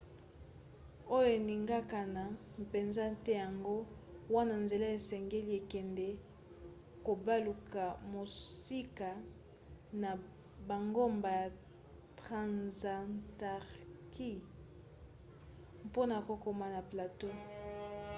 oyo 1.15 1.29
eninganaka 1.37 1.99
mpenza 2.63 3.05
te 3.23 3.31
yango 3.41 3.75
wana 4.35 4.55
nzela 4.63 4.87
esengeli 4.97 5.51
ekende 5.61 6.07
kobaluka 7.05 7.83
mosika 8.13 9.09
na 10.01 10.11
bangomba 10.67 11.29
ya 11.39 11.47
transantarcti 12.19 14.31
mpona 15.87 16.15
kokoma 16.27 16.65
na 16.75 16.81
plateau 16.91 17.37